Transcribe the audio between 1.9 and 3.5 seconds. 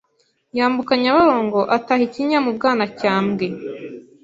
i Kinyinya mu Bwanacyambwe